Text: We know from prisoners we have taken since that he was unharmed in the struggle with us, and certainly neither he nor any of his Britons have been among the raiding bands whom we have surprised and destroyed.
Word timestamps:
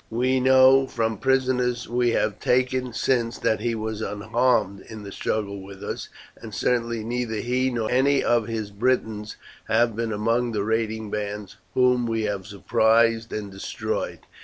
We 0.09 0.39
know 0.39 0.87
from 0.87 1.19
prisoners 1.19 1.87
we 1.87 2.09
have 2.13 2.39
taken 2.39 2.91
since 2.91 3.37
that 3.37 3.59
he 3.59 3.75
was 3.75 4.01
unharmed 4.01 4.81
in 4.89 5.03
the 5.03 5.11
struggle 5.11 5.61
with 5.61 5.83
us, 5.83 6.09
and 6.37 6.55
certainly 6.55 7.03
neither 7.03 7.35
he 7.35 7.69
nor 7.69 7.91
any 7.91 8.23
of 8.23 8.47
his 8.47 8.71
Britons 8.71 9.35
have 9.65 9.95
been 9.95 10.11
among 10.11 10.53
the 10.53 10.63
raiding 10.63 11.11
bands 11.11 11.57
whom 11.75 12.07
we 12.07 12.23
have 12.23 12.47
surprised 12.47 13.31
and 13.31 13.51
destroyed. 13.51 14.21